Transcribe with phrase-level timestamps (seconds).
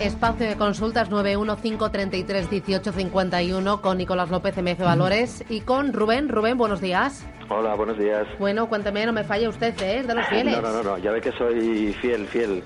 [0.00, 6.28] Espacio de consultas 915331851 con Nicolás López, MF Valores, y con Rubén.
[6.28, 7.28] Rubén, buenos días.
[7.48, 8.28] Hola, buenos días.
[8.38, 10.04] Bueno, cuénteme, no me falle usted, ¿eh?
[10.04, 10.56] de los fieles.
[10.62, 12.62] No, no, no, no, ya ve que soy fiel, fiel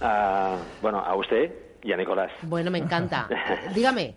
[0.00, 1.52] a, bueno, a usted
[1.82, 2.30] y a Nicolás.
[2.42, 3.26] Bueno, me encanta.
[3.74, 4.14] Dígame.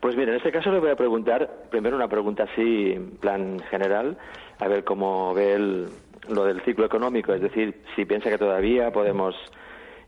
[0.00, 3.60] Pues mire, en este caso le voy a preguntar, primero una pregunta así, en plan
[3.70, 4.18] general,
[4.58, 5.90] a ver cómo ve el,
[6.28, 9.36] lo del ciclo económico, es decir, si piensa que todavía podemos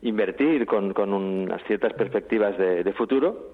[0.07, 3.51] invertir con, con unas ciertas perspectivas de, de futuro.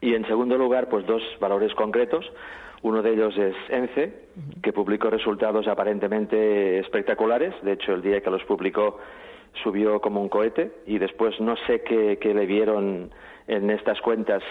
[0.00, 2.24] Y en segundo lugar, pues dos valores concretos.
[2.82, 4.12] Uno de ellos es ENCE,
[4.62, 7.54] que publicó resultados aparentemente espectaculares.
[7.62, 8.98] De hecho, el día que los publicó
[9.62, 13.10] subió como un cohete y después no sé qué, qué le vieron
[13.48, 14.42] en estas cuentas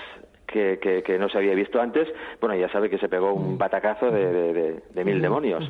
[0.45, 2.07] que, que, que, no se había visto antes.
[2.41, 5.69] Bueno, ya sabe que se pegó un batacazo de, de, de mil demonios.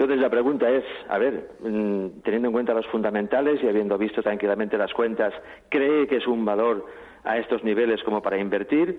[0.00, 4.22] Entonces la pregunta es, a ver, mm, teniendo en cuenta los fundamentales y habiendo visto
[4.22, 5.34] tranquilamente las cuentas,
[5.68, 6.86] ¿cree que es un valor
[7.22, 8.98] a estos niveles como para invertir?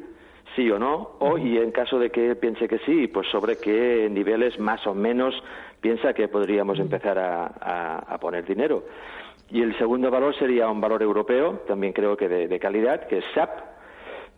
[0.56, 4.10] Sí o no, o y en caso de que piense que sí, pues sobre qué
[4.12, 5.34] niveles más o menos
[5.80, 8.84] piensa que podríamos empezar a, a, a poner dinero.
[9.50, 13.18] Y el segundo valor sería un valor europeo, también creo que de, de calidad, que
[13.18, 13.50] es SAP,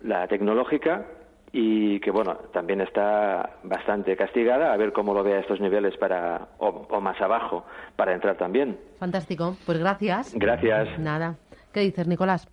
[0.04, 1.08] la tecnológica,
[1.54, 4.74] y que bueno también está bastante castigada.
[4.74, 7.64] A ver cómo lo ve a estos niveles para o, o, más abajo
[7.96, 8.78] para entrar también.
[9.00, 9.56] Fantástico.
[9.66, 10.34] Pues gracias.
[10.36, 11.00] Gracias.
[11.00, 11.38] Nada.
[11.72, 12.50] Qué dices Nicolás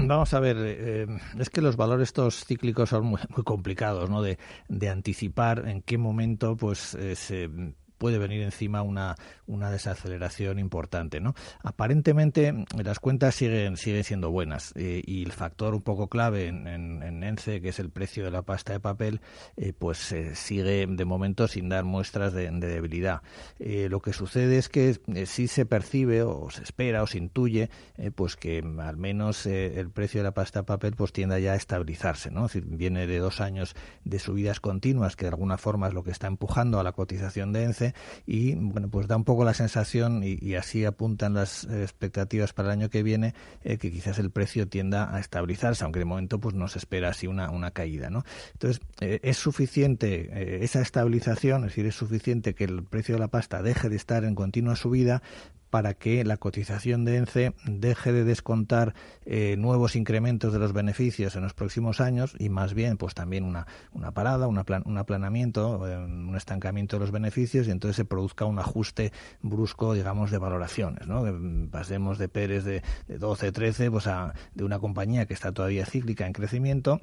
[0.00, 1.06] Vamos a ver, eh,
[1.40, 4.22] es que los valores estos cíclicos son muy, muy complicados, ¿no?
[4.22, 7.50] De, de, anticipar en qué momento, pues, eh, se
[7.98, 11.20] puede venir encima una, una desaceleración importante.
[11.20, 11.34] ¿no?
[11.62, 16.66] Aparentemente las cuentas siguen, siguen siendo buenas eh, y el factor un poco clave en,
[16.66, 19.20] en, en, ENCE, que es el precio de la pasta de papel,
[19.56, 23.22] eh, pues eh, sigue de momento sin dar muestras de, de debilidad.
[23.58, 27.70] Lo que sucede es que sí se percibe o se espera o se intuye
[28.14, 31.56] pues que al menos el precio de la pasta de papel pues tienda ya a
[31.56, 32.30] estabilizarse.
[32.30, 32.46] ¿no?
[32.54, 33.74] Viene de dos años
[34.04, 37.52] de subidas continuas que de alguna forma es lo que está empujando a la cotización
[37.52, 37.87] de ENCE
[38.26, 42.80] y bueno pues da un poco la sensación y, así apuntan las expectativas para el
[42.80, 46.54] año que viene eh, que quizás el precio tienda a estabilizarse aunque de momento pues
[46.54, 48.24] no se espera así una, una caída ¿no?
[48.52, 53.20] entonces eh, es suficiente eh, esa estabilización es decir es suficiente que el precio de
[53.20, 55.22] la pasta deje de estar en continua subida
[55.70, 61.36] para que la cotización de ENCE deje de descontar eh, nuevos incrementos de los beneficios
[61.36, 64.98] en los próximos años y más bien pues también una, una parada, una plan, un
[64.98, 69.12] aplanamiento, eh, un estancamiento de los beneficios y entonces se produzca un ajuste
[69.42, 71.24] brusco, digamos, de valoraciones, ¿no?
[71.24, 75.52] Que pasemos de Pérez de, de 12, 13, pues a de una compañía que está
[75.52, 77.00] todavía cíclica en crecimiento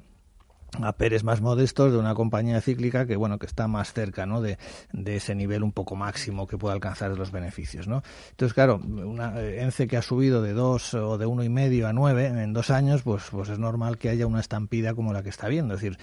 [0.82, 4.40] a Pérez más modestos de una compañía cíclica que bueno que está más cerca ¿no?
[4.40, 4.58] de,
[4.92, 8.02] de ese nivel un poco máximo que puede alcanzar los beneficios ¿no?
[8.30, 11.88] entonces claro una eh, ENCE que ha subido de dos o de uno y medio
[11.88, 15.22] a nueve en dos años pues pues es normal que haya una estampida como la
[15.22, 15.98] que está viendo es decir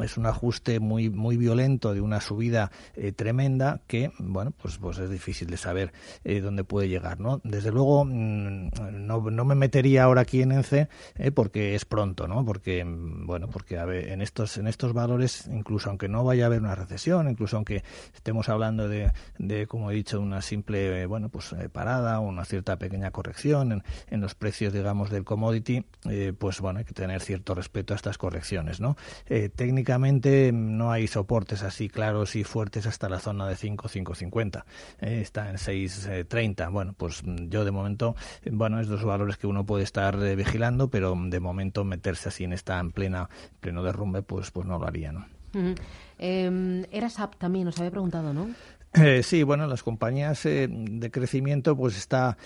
[0.00, 4.98] es un ajuste muy muy violento de una subida eh, tremenda que bueno pues pues
[4.98, 5.92] es difícil de saber
[6.24, 10.52] eh, dónde puede llegar no desde luego mmm, no, no me metería ahora aquí en
[10.52, 14.92] ENCE eh, porque es pronto no porque bueno porque a ver en estos, en estos
[14.92, 17.84] valores, incluso aunque no vaya a haber una recesión, incluso aunque
[18.14, 22.78] estemos hablando de, de como he dicho, una simple bueno, pues, eh, parada una cierta
[22.78, 25.84] pequeña corrección en, en los precios, digamos, del commodity,
[26.38, 28.80] pues bueno, hay que tener cierto respeto a estas correcciones.
[28.80, 28.96] ¿no?
[29.26, 29.48] Eh,
[29.86, 34.64] técnicamente no hay soportes así claros y fuertes hasta la zona de 5, 5,50.
[35.00, 36.72] Eh, está en 6,30.
[36.72, 38.16] Bueno, pues yo de momento,
[38.50, 42.52] bueno, es dos valores que uno puede estar vigilando, pero de momento meterse así en
[42.52, 43.30] esta en plena
[43.60, 45.24] pleno derrumbe pues, pues no lo haría, ¿no?
[45.54, 45.78] Uh -huh.
[46.18, 48.48] eh, era SAP también, nos había preguntado, ¿no?
[48.96, 52.38] Eh, sí, bueno, las compañías eh, de crecimiento pues está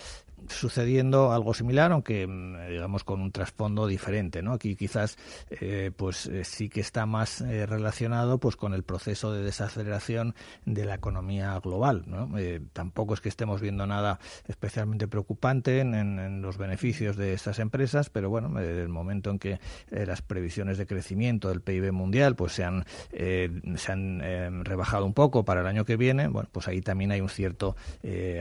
[0.47, 4.53] sucediendo algo similar, aunque mm, digamos con un trasfondo diferente, ¿no?
[4.53, 5.17] Aquí quizás
[5.49, 10.35] eh, pues eh, sí que está más eh, relacionado pues con el proceso de desaceleración
[10.65, 12.31] de la economía global, ¿no?
[12.73, 18.29] Tampoco es que estemos viendo nada especialmente preocupante en, los beneficios de estas empresas, pero
[18.29, 22.85] bueno, el momento en que las previsiones de crecimiento del PIB mundial pues se han
[23.11, 27.21] se han rebajado un poco para el año que viene, bueno, pues ahí también hay
[27.21, 27.75] un cierto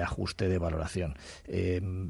[0.02, 1.14] ajuste de valoración.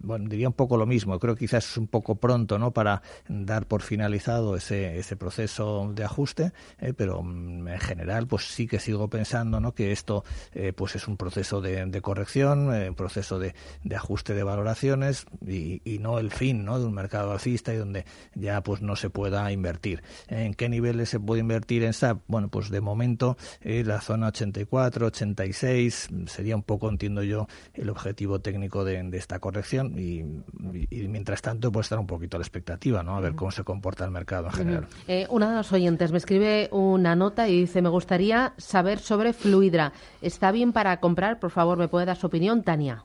[0.03, 1.19] Bueno, diría un poco lo mismo.
[1.19, 2.73] Creo que quizás es un poco pronto, ¿no?
[2.73, 8.44] Para dar por finalizado ese, ese proceso de ajuste, eh, pero mm, en general, pues
[8.44, 9.73] sí que sigo pensando, ¿no?
[9.73, 13.55] Que esto, eh, pues es un proceso de, de corrección, eh, un proceso de,
[13.85, 16.79] de, ajuste de valoraciones y, y, no el fin, ¿no?
[16.79, 18.05] De un mercado alcista y donde
[18.35, 20.03] ya, pues no se pueda invertir.
[20.29, 22.23] ¿En qué niveles se puede invertir en SAP?
[22.27, 27.91] Bueno, pues de momento eh, la zona 84, 86 sería un poco, entiendo yo, el
[27.91, 32.44] objetivo técnico de esta corrección corrección y, mientras tanto puede estar un poquito a la
[32.44, 33.17] expectativa, ¿no?
[33.17, 34.87] A ver cómo se comporta el mercado en general.
[35.06, 39.32] Eh, una de los oyentes me escribe una nota y dice, me gustaría saber sobre
[39.32, 39.93] Fluidra.
[40.22, 41.38] ¿Está bien para comprar?
[41.38, 43.05] Por favor, ¿me puede dar su opinión, Tania?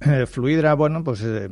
[0.00, 1.48] Eh, Fluidra, bueno, pues eh,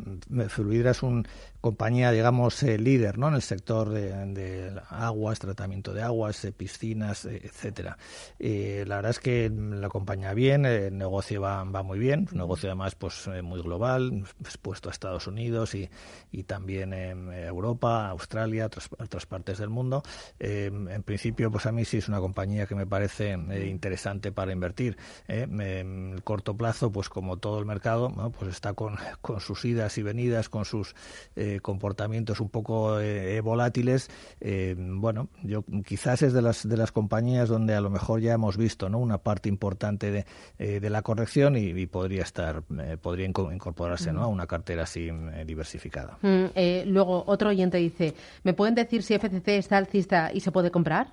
[0.48, 1.26] Fluidra es un
[1.64, 3.28] compañía, digamos, eh, líder ¿no?
[3.28, 7.96] en el sector de, aguas, tratamiento de aguas, piscinas, etcétera.
[8.38, 12.68] la verdad es que la acompaña bien, el negocio va, va muy bien, un negocio
[12.68, 15.88] además pues muy global, expuesto a Estados Unidos y,
[16.30, 20.02] y también en Europa, Australia, otras, otras partes del mundo.
[20.38, 24.98] en principio, pues a mí sí es una compañía que me parece interesante para invertir.
[25.28, 29.96] en el corto plazo, pues como todo el mercado, pues está con, con sus idas
[29.96, 30.94] y venidas, con sus
[31.36, 34.08] eh, comportamientos un poco eh, volátiles.
[34.40, 38.32] Eh, bueno, yo quizás es de las de las compañías donde a lo mejor ya
[38.32, 38.98] hemos visto, ¿no?
[38.98, 42.62] Una parte importante de, de la corrección y, podría estar,
[43.00, 44.22] podría incorporarse, ¿no?
[44.22, 45.10] A una cartera así
[45.46, 46.18] diversificada.
[46.22, 46.46] Mm,
[46.86, 51.08] luego otro oyente dice, ¿me pueden decir si FCC está alcista y se puede comprar?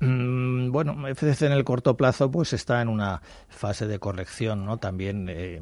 [0.00, 4.78] Mm, bueno, FCC en el corto plazo pues está en una fase de corrección, ¿no?
[4.78, 5.60] También eh,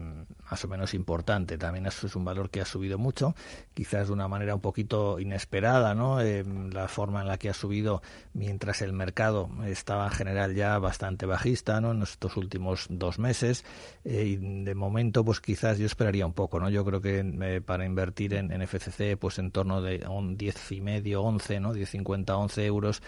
[0.51, 1.59] más o menos importante.
[1.59, 3.35] También es un valor que ha subido mucho,
[3.75, 6.21] quizás de una manera un poquito inesperada, ¿no?
[6.21, 8.03] Eh, la forma en la que ha subido
[8.33, 11.93] mientras el mercado estaba en general ya bastante bajista, ¿no?
[11.93, 13.65] En estos últimos dos meses
[14.05, 16.71] eh, y de momento pues quizás yo esperaría un poco, ¿no?
[16.71, 21.23] Yo creo que para invertir en, FCC pues en torno de un 10 y medio,
[21.23, 21.75] 11, ¿no?
[21.75, 23.03] 10,50, 11 euros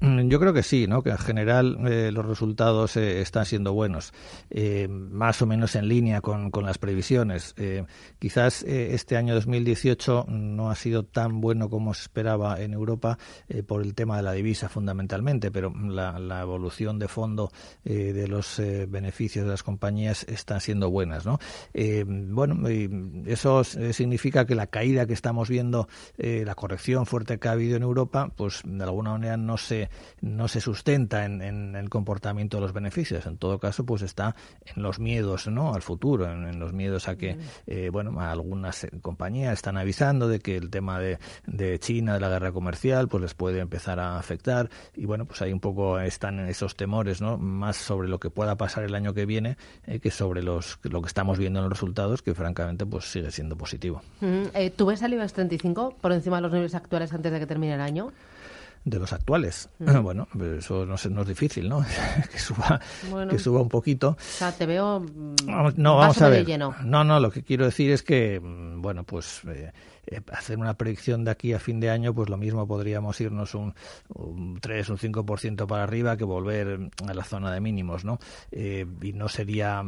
[0.00, 1.02] Mm, yo creo que sí, ¿no?
[1.02, 4.14] que en general eh, los resultados eh, están siendo buenos,
[4.48, 7.54] eh, más o menos en línea con, las previsiones.
[8.18, 13.18] quizás este año 2018 no ha sido tan bueno como se esperaba en Europa
[13.66, 17.50] por el tema de la divisa fundamentalmente, pero la, la evolución de fondo
[17.82, 21.24] de los beneficios de las compañías están siendo buenas.
[21.24, 21.38] ¿no?
[21.72, 22.68] bueno,
[23.26, 25.88] eso significa que la caída que estamos viendo,
[26.18, 29.89] la corrección fuerte que ha habido en Europa, pues de alguna manera no se
[30.20, 31.40] no se sustenta en,
[31.74, 33.26] el comportamiento de los beneficios.
[33.26, 34.34] En todo caso, pues está
[34.64, 35.74] en los miedos ¿no?
[35.74, 40.56] al futuro, en, los miedos a que, eh, bueno, algunas compañías están avisando de que
[40.56, 44.70] el tema de, de, China, de la guerra comercial, pues les puede empezar a afectar.
[44.94, 47.38] Y bueno, pues ahí un poco están esos temores, ¿no?
[47.38, 51.02] Más sobre lo que pueda pasar el año que viene eh, que sobre los, lo
[51.02, 54.02] que estamos viendo en los resultados, que francamente pues sigue siendo positivo.
[54.20, 57.46] Eh, ¿Tú ves al IBEX 35 por encima de los niveles actuales antes de que
[57.46, 58.12] termine el año?
[58.84, 59.68] De los actuales.
[59.78, 60.00] Mm.
[60.10, 61.84] Bueno, eso no es, no es difícil, ¿no?
[62.32, 62.80] que suba
[63.28, 64.10] que suba un poquito.
[64.10, 65.04] O sea, te veo
[65.76, 66.46] no, vamos a ver.
[66.84, 69.72] No, no, lo que quiero decir es que mm, bueno, pues eh,
[70.06, 73.54] eh, hacer una predicción de aquí a fin de año, pues lo mismo podríamos irnos
[73.54, 73.74] un,
[74.08, 78.18] un 3, un 5% para arriba que volver a la zona de mínimos, ¿no?
[78.50, 79.82] Eh, y no sería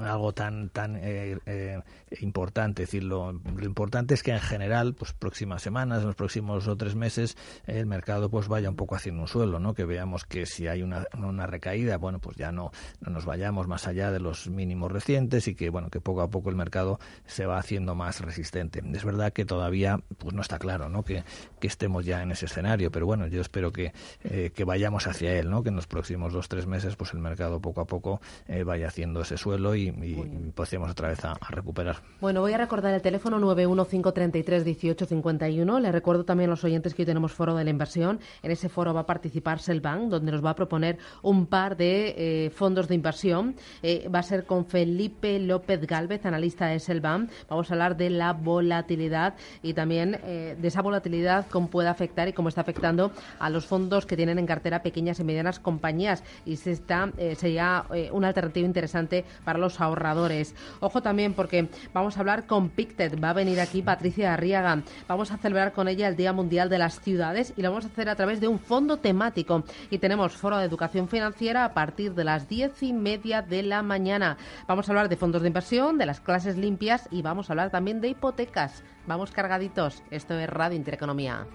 [0.00, 1.80] algo tan tan eh,
[2.20, 2.82] importante.
[2.82, 3.30] Es decir, lo,
[3.62, 7.86] importante es que en general, pues próximas semanas, en los próximos o tres meses, el
[7.86, 9.74] mercado pues vaya un poco haciendo un suelo, ¿no?
[9.74, 13.66] Que veamos que si hay una, una recaída, bueno, pues ya no, no nos vayamos
[13.66, 16.98] más allá de los mínimos recientes y que, bueno, que poco a poco el mercado
[17.26, 18.82] se va haciendo más resistente.
[18.92, 21.04] Es verdad que todavía pues no está claro ¿no?
[21.04, 21.24] Que,
[21.60, 23.92] que estemos ya en ese escenario, pero bueno, yo espero que,
[24.24, 25.62] eh, que vayamos hacia él, ¿no?
[25.62, 28.88] que en los próximos dos tres meses pues el mercado poco a poco eh, vaya
[28.88, 31.96] haciendo ese suelo y, y, otra vez a, recuperar.
[32.20, 35.80] Bueno, voy a recordar el teléfono 915331851.
[35.80, 38.20] Le recuerdo también a los oyentes que hoy tenemos foro de la inversión.
[38.42, 42.14] En ese foro va a participar Selbank, donde nos va a proponer un par de
[42.16, 43.54] eh, fondos de inversión.
[43.84, 47.30] va a ser con Felipe López Galvez, analista de Selbank.
[47.48, 52.28] Vamos a hablar de la volatilidad y también eh, de esa volatilidad, cómo puede afectar
[52.28, 56.22] y cómo está afectando a los fondos que tienen en cartera pequeñas y medianas compañías.
[56.44, 60.54] Y se está, eh, sería eh, una alternativa interesante para los ahorradores.
[60.80, 63.22] Ojo también porque vamos a hablar con Pictet.
[63.22, 64.82] Va a venir aquí Patricia Arriaga.
[65.08, 67.88] Vamos a celebrar con ella el Día Mundial de las Ciudades y lo vamos a
[67.88, 69.64] hacer a través de un fondo temático.
[69.90, 73.82] Y tenemos foro de educación financiera a partir de las diez y media de la
[73.82, 74.36] mañana.
[74.66, 77.70] Vamos a hablar de fondos de inversión, de las clases limpias y vamos a hablar
[77.70, 78.82] también de hipotecas.
[79.06, 80.02] Vamos cargaditos.
[80.10, 81.46] Esto es Radio Intereconomía.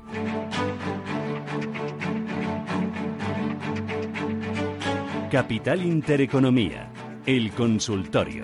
[5.31, 6.89] Capital Intereconomía,
[7.25, 8.43] el consultorio.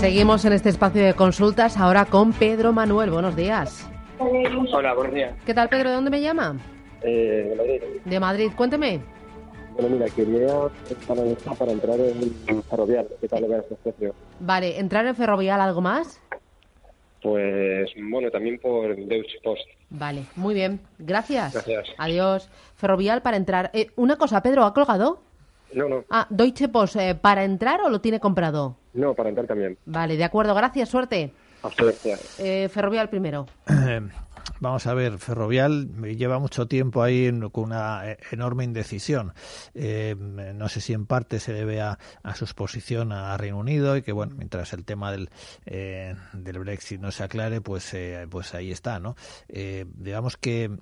[0.00, 3.10] Seguimos en este espacio de consultas ahora con Pedro Manuel.
[3.10, 3.86] Buenos días.
[4.18, 5.34] Hola, buenos días.
[5.44, 5.90] ¿Qué tal, Pedro?
[5.90, 6.56] ¿De dónde me llama?
[7.02, 7.82] Eh, de Madrid.
[8.04, 8.50] De Madrid.
[8.56, 9.00] Cuénteme.
[9.80, 10.46] Bueno, mira, quería
[11.08, 11.22] para,
[11.58, 13.06] para entrar en Ferrovial.
[13.18, 14.14] ¿Qué tal le precios?
[14.38, 16.20] Vale, ¿entrar en Ferrovial algo más?
[17.22, 19.62] Pues bueno, también por Deutsche Post.
[19.88, 20.80] Vale, muy bien.
[20.98, 21.54] Gracias.
[21.54, 21.88] Gracias.
[21.96, 22.50] Adiós.
[22.76, 23.70] Ferrovial para entrar.
[23.72, 25.22] Eh, una cosa, Pedro, ¿ha colgado?
[25.72, 28.76] No, no, Ah, Deutsche Post, eh, ¿para entrar o lo tiene comprado?
[28.92, 29.78] no, para entrar también.
[29.86, 30.54] Vale, de acuerdo.
[30.54, 31.32] Gracias, suerte.
[31.62, 31.84] Hasta.
[32.38, 33.46] Eh, Ferrovial primero.
[34.58, 39.32] Vamos a ver, Ferrovial lleva mucho tiempo ahí en- con una eh, enorme indecisión.
[39.74, 43.96] Eh, no sé si en parte se debe a, a su exposición a Reino Unido
[43.96, 45.30] y que, bueno, mientras el tema del,
[45.66, 49.14] eh, del Brexit no se aclare, pues, eh, pues ahí está, ¿no?
[49.48, 50.78] Eh, digamos que eh,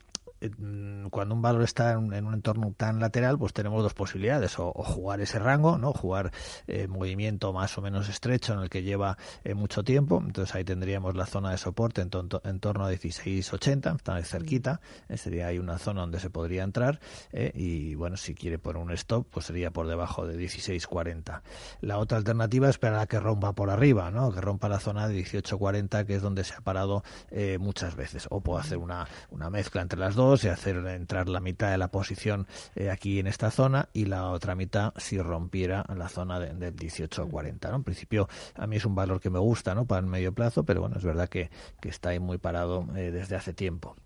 [1.10, 4.72] cuando un valor está en, en un entorno tan lateral, pues tenemos dos posibilidades, o,
[4.74, 5.92] o jugar ese rango, ¿no?
[5.92, 6.32] Jugar
[6.66, 10.64] eh, movimiento más o menos estrecho en el que lleva eh, mucho tiempo, entonces ahí
[10.64, 12.10] tendríamos la zona de soporte en,
[12.44, 16.62] en torno a 16.80, está ahí cerquita, eh, sería ahí una zona donde se podría
[16.62, 17.00] entrar
[17.32, 21.42] eh, y bueno, si quiere poner un stop, pues sería por debajo de 16.40.
[21.80, 24.32] La otra alternativa es esperar a que rompa por arriba, ¿no?
[24.32, 28.28] Que rompa la zona de 18.40, que es donde se ha parado eh, muchas veces,
[28.30, 31.78] o puedo hacer una, una mezcla entre las dos y hacer entrar la mitad de
[31.78, 36.38] la posición eh, aquí en esta zona y la otra mitad si rompiera la zona
[36.38, 37.70] de- del 18.40.
[37.70, 37.76] ¿no?
[37.76, 39.86] En principio, a mí es un valor que me gusta ¿no?
[39.86, 43.10] para el medio plazo, pero bueno, es verdad que, que está ahí muy parado eh,
[43.10, 43.96] desde hace tiempo.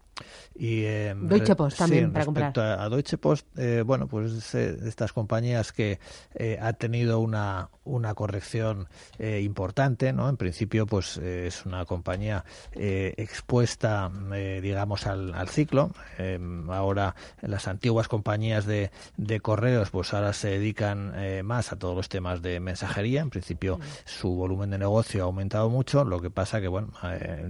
[0.55, 4.55] Y, eh, Deutsche Post también, sí, para a, a Deutsche Post, eh, bueno, pues es,
[4.55, 5.99] eh, de estas compañías que
[6.35, 8.89] eh, ha tenido una, una corrección
[9.19, 10.29] eh, importante, ¿no?
[10.29, 15.91] En principio, pues eh, es una compañía eh, expuesta, eh, digamos, al, al ciclo.
[16.19, 16.39] Eh,
[16.69, 21.97] ahora las antiguas compañías de, de correos, pues ahora se dedican eh, más a todos
[21.97, 23.23] los temas de mensajería.
[23.23, 26.05] En principio, su volumen de negocio ha aumentado mucho.
[26.05, 26.93] Lo que pasa que, bueno,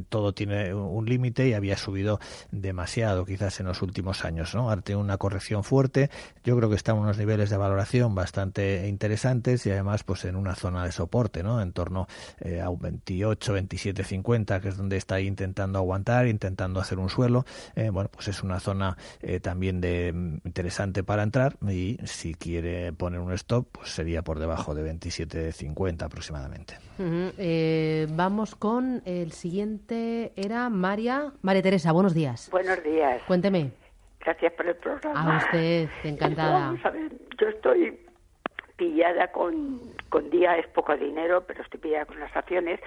[0.09, 2.21] todo tiene un límite y había subido
[2.53, 4.81] demasiado quizás en los últimos años, ¿no?
[4.83, 6.11] Tiene una corrección fuerte.
[6.45, 10.37] Yo creo que está en unos niveles de valoración bastante interesantes y además pues en
[10.37, 11.61] una zona de soporte, ¿no?
[11.61, 12.07] En torno
[12.41, 17.09] eh, a un 28, 27, 50, que es donde está intentando aguantar, intentando hacer un
[17.09, 17.45] suelo.
[17.75, 22.35] Eh, bueno, pues es una zona eh, también de mm, interesante para entrar y si
[22.35, 26.77] quiere poner un stop, pues sería por debajo de 27, 50 aproximadamente.
[28.15, 30.33] Vamos con el siguiente.
[30.37, 31.33] Era María.
[31.43, 32.42] María Teresa, buenos días.
[32.51, 33.23] Buenos días.
[33.27, 33.71] Cuénteme.
[34.21, 35.35] Gracias por el programa.
[35.35, 36.53] A usted, encantada.
[36.53, 37.99] Vamos a ver, yo estoy
[38.77, 42.81] pillada con, con día es poco dinero, pero estoy pillada con las acciones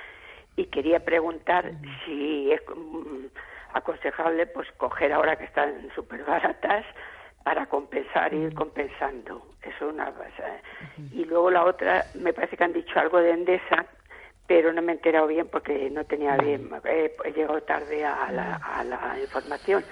[0.56, 1.72] y quería preguntar
[2.06, 3.26] si es mm,
[3.74, 6.86] aconsejable pues coger ahora que están súper baratas
[7.44, 9.46] para compensar y ir compensando.
[9.62, 10.62] Eso es una cosa.
[11.12, 13.86] Y luego la otra, me parece que han dicho algo de Endesa,
[14.48, 18.32] pero no me he enterado bien porque no tenía bien, eh, he llegado tarde a
[18.32, 19.84] la, a la información.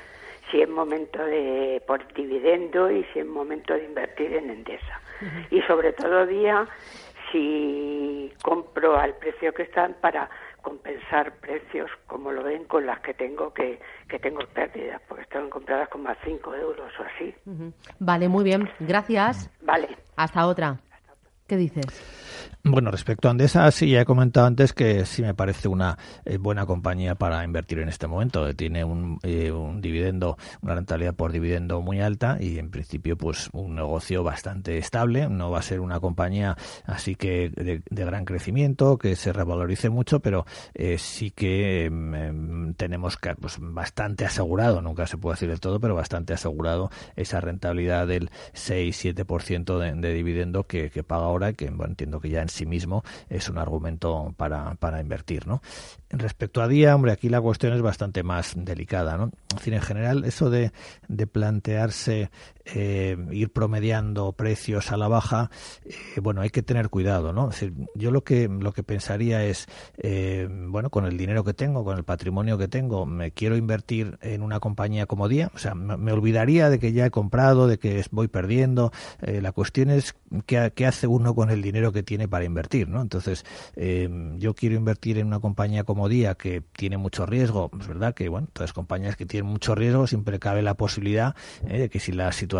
[0.52, 5.02] Si es momento de por dividendo y si es momento de invertir en Endesa.
[5.50, 6.68] Y sobre todo día
[7.32, 10.30] si compro al precio que están para
[10.62, 15.50] compensar precios como lo ven con las que tengo que, que tengo pérdidas, porque están
[15.50, 17.36] compradas como a 5 euros o así.
[18.00, 18.70] Vale, muy bien.
[18.80, 19.50] Gracias.
[19.62, 19.90] Vale.
[20.16, 20.78] Hasta otra.
[21.54, 21.86] ¿Qué dices?
[22.66, 26.38] Bueno, respecto a Andesa, sí, ya he comentado antes que sí me parece una eh,
[26.38, 28.56] buena compañía para invertir en este momento.
[28.56, 33.50] Tiene un, eh, un dividendo, una rentabilidad por dividendo muy alta y en principio pues
[33.52, 35.28] un negocio bastante estable.
[35.28, 36.56] No va a ser una compañía
[36.86, 42.74] así que de, gran crecimiento, que se revalorice mucho, pero eh, sí que em, em,
[42.76, 47.42] tenemos que, pues, bastante asegurado, nunca se puede decir del todo, pero bastante asegurado esa
[47.42, 52.48] rentabilidad del 6-7% de, de dividendo que paga ahora que bueno, entiendo que ya en
[52.48, 55.62] sí mismo es un argumento para, para invertir, ¿no?
[56.10, 59.32] Respecto a día, hombre, aquí la cuestión es bastante más delicada, ¿no?
[59.66, 60.72] En general, eso de,
[61.10, 62.30] de plantearse
[62.66, 65.52] eh, ir promediando precios a la baja,
[65.86, 67.50] eh, bueno, hay que tener cuidado, ¿no?
[67.94, 69.68] Yo lo que lo que pensaría es,
[69.98, 74.18] eh, bueno, con el dinero que tengo, con el patrimonio que tengo, me quiero invertir
[74.22, 77.80] en una compañía como Día, o sea, me, olvidaría de que ya he comprado, de
[77.80, 78.92] que voy perdiendo.
[79.22, 80.16] la cuestión es
[80.46, 83.02] qué, qué, hace uno con el dinero que tiene para invertir, ¿no?
[83.02, 88.14] Entonces, yo quiero invertir en una compañía como Día que tiene mucho riesgo, es verdad
[88.14, 92.00] que, bueno, todas las compañías que tienen mucho riesgo siempre cabe la posibilidad de que
[92.00, 92.53] si la situación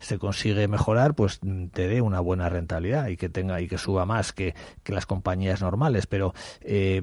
[0.00, 1.40] se consigue mejorar, pues
[1.72, 5.06] te dé una buena rentabilidad y que tenga y que suba más que, que las
[5.06, 6.06] compañías normales.
[6.06, 7.02] Pero eh,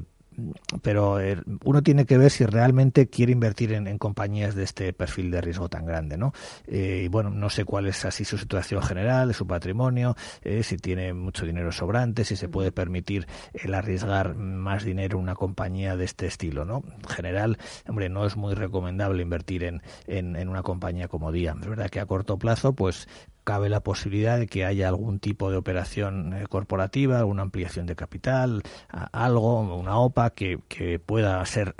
[0.81, 5.31] pero eh, uno tiene que ver si realmente quiere invertir en, compañías de este perfil
[5.31, 6.33] de riesgo tan grande, ¿no?
[6.67, 10.77] Eh, y bueno, no sé cuál es así su situación general, su patrimonio, eh, si
[10.77, 15.95] tiene mucho dinero sobrante, si se puede permitir el arriesgar más dinero en una compañía
[15.95, 16.83] de este estilo, ¿no?
[16.85, 21.55] En general, hombre, no es muy recomendable invertir en, en, en una compañía como Día.
[21.59, 23.07] Es verdad que a corto plazo, pues
[23.45, 27.95] cabe la posibilidad de que haya algún tipo de operación eh, corporativa, una ampliación de
[27.95, 28.63] capital,
[29.11, 30.59] algo, una OPA que,
[31.05, 31.75] pueda hacer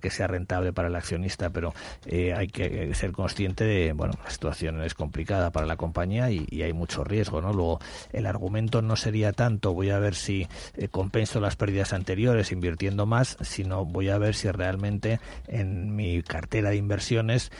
[0.00, 4.30] que sea rentable para el accionista, pero eh, hay que ser consciente de, bueno, la
[4.30, 7.52] situación es complicada para la compañía y, hay mucho riesgo, ¿no?
[7.52, 7.80] Luego,
[8.12, 13.06] el argumento no sería tanto voy a ver si eh, compenso las pérdidas anteriores invirtiendo
[13.06, 17.50] más, sino voy a ver si realmente en mi cartera de inversiones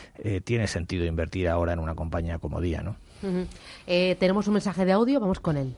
[0.45, 2.97] tiene sentido invertir ahora en una compañía como Día, ¿no?
[3.87, 5.75] Eh, tenemos un mensaje de audio, vamos con él.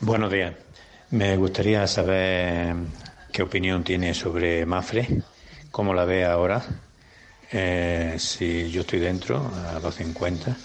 [0.00, 0.54] Buenos días.
[1.10, 2.74] Me gustaría saber
[3.32, 5.22] qué opinión tiene sobre Mafre,
[5.70, 6.62] cómo la ve ahora,
[7.52, 10.56] eh, si yo estoy dentro a los 50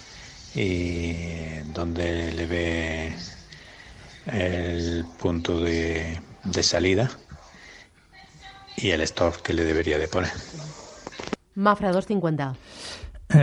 [0.56, 3.16] y dónde le ve
[4.26, 7.10] el punto de, de salida
[8.76, 10.32] y el stop que le debería de poner.
[11.56, 12.56] Mafre a 250.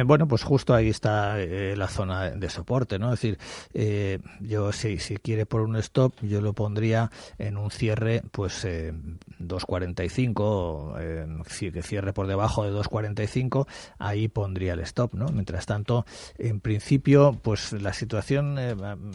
[0.06, 3.12] Bueno, pues justo ahí está eh, la zona de soporte, ¿no?
[3.12, 3.38] Es decir,
[3.74, 8.64] eh, yo si, si quiere por un stop, yo lo pondría en un cierre, pues
[8.64, 8.92] eh,
[9.40, 13.66] 2.45, eh, que cierre por debajo de 2.45,
[13.98, 15.26] ahí pondría el stop, ¿no?
[15.26, 16.04] Mientras tanto,
[16.38, 18.54] en principio, pues la situación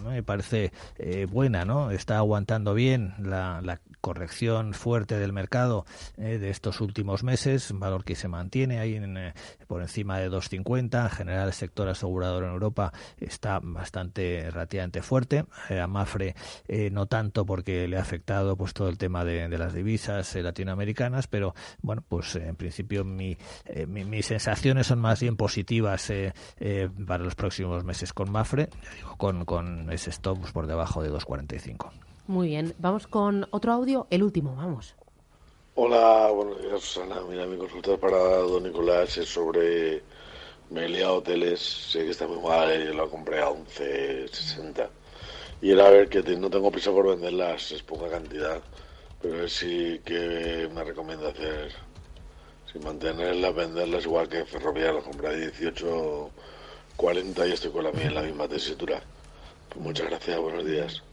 [0.03, 0.71] me parece
[1.29, 1.91] buena, ¿no?
[1.91, 5.85] Está aguantando bien la, la corrección fuerte del mercado
[6.17, 9.33] de estos últimos meses, un valor que se mantiene ahí en,
[9.67, 15.45] por encima de 2.50 en general, el sector asegurador en Europa está bastante relativamente fuerte.
[15.69, 16.35] Eh, a Mafre
[16.67, 20.41] eh, no tanto porque le ha afectado pues todo el tema de, las divisas eh,
[20.41, 23.37] latinoamericanas, pero bueno, pues en principio mi,
[23.87, 26.11] mis sensaciones son más bien positivas
[27.07, 31.11] para los próximos meses con Mafre, digo, con, con ese stop pues, por debajo de
[31.11, 31.91] 2.45.
[32.27, 34.95] Muy bien, vamos con otro audio, el último, vamos.
[35.75, 37.21] Hola, buenos días, Susana.
[37.27, 40.03] Mira, mi consulta para don Nicolás es sobre
[40.73, 44.89] me he liado hoteles, sé que está muy mal, yo lo compré a 11.60.
[45.61, 48.61] Y era a ver que no tengo prisa por venderlas, es poca cantidad,
[49.21, 51.71] pero sí que me recomienda hacer,
[52.71, 58.07] si mantenerlas, venderlas igual que Ferrovial, las compré a 18.40 y estoy con la mía
[58.07, 58.99] en la misma tesitura.
[59.69, 61.03] Pues muchas gracias, buenos días.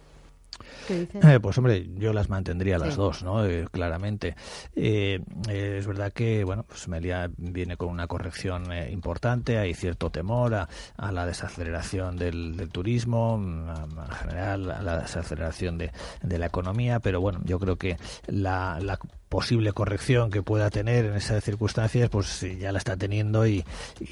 [0.89, 3.45] Eh, pues hombre, yo las mantendría las dos, ¿no?
[3.47, 4.37] Eh, claramente.
[4.75, 10.55] Eh, es verdad que, bueno, pues Melia viene con una corrección importante, hay cierto temor
[10.55, 10.69] a,
[11.13, 17.41] la desaceleración del, turismo, en general a la desaceleración de, de, la economía, pero bueno,
[17.45, 18.99] yo creo que la, la
[19.31, 23.65] posible corrección que pueda tener en esas circunstancias, pues ya la está teniendo y,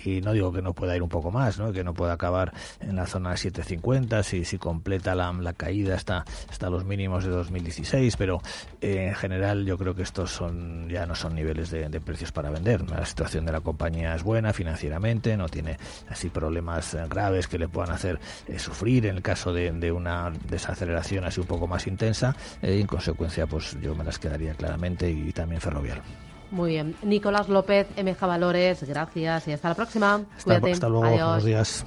[0.04, 1.72] y, no digo que no pueda ir un poco más, ¿no?
[1.72, 6.24] que no pueda acabar en la zona 750 si, si completa la, la caída hasta,
[6.48, 8.40] hasta los mínimos de 2016, pero
[8.80, 12.50] eh, en general yo creo que estos son ya no son niveles de, precios para
[12.50, 12.88] vender.
[12.88, 15.78] La situación de la compañía es buena financieramente, no tiene
[16.08, 20.30] así problemas graves que le puedan hacer eh, sufrir en el caso de, de, una
[20.48, 24.54] desaceleración así un poco más intensa eh, y en consecuencia pues yo me las quedaría
[24.54, 26.02] claramente y también ferroviario.
[26.50, 26.94] Muy bien.
[27.02, 30.14] Nicolás López, MJ Valores, gracias y hasta la próxima.
[30.14, 30.72] Hasta, Cuídate.
[30.72, 31.84] hasta luego, buenos días.